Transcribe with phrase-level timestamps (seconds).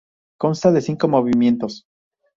[0.39, 1.85] Consta de cinco movimientos.